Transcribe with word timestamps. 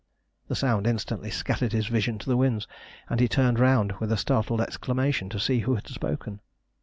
The 0.47 0.55
sound 0.55 0.87
instantly 0.87 1.29
scattered 1.29 1.73
his 1.73 1.85
vision 1.85 2.17
to 2.17 2.25
the 2.27 2.35
winds, 2.35 2.67
and 3.07 3.19
he 3.19 3.27
turned 3.27 3.59
round 3.59 3.91
with 3.99 4.11
a 4.11 4.17
startled 4.17 4.59
exclamation 4.59 5.29
to 5.29 5.39
see 5.39 5.59
who 5.59 5.75
had 5.75 5.87
spoken. 5.87 6.39